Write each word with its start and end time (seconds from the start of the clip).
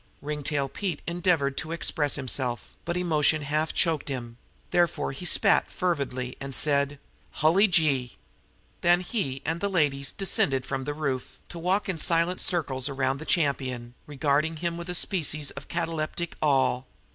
Ringtail 0.23 0.67
Pete 0.69 1.03
endeavored 1.05 1.55
to 1.59 1.71
express 1.71 2.15
himself, 2.15 2.75
but 2.85 2.97
emotion 2.97 3.45
choked 3.71 4.07
him; 4.09 4.37
therefore 4.71 5.11
he 5.11 5.25
spat 5.27 5.69
fervidly 5.69 6.35
and 6.41 6.55
said: 6.55 6.97
"Hully 7.33 7.67
gee!" 7.67 8.17
Then 8.81 9.01
he 9.01 9.43
and 9.45 9.61
the 9.61 9.69
ladies 9.69 10.11
descended 10.11 10.65
from 10.65 10.85
the 10.85 10.95
roof, 10.95 11.37
to 11.49 11.59
walk 11.59 11.87
in 11.87 11.99
silent 11.99 12.41
circles 12.41 12.89
around 12.89 13.19
the 13.19 13.25
champion, 13.27 13.93
regarding 14.07 14.55
him 14.55 14.75
with 14.75 14.89
a 14.89 14.95
species 14.95 15.51
of 15.51 15.67
cataleptic 15.67 16.35
awe. 16.41 16.81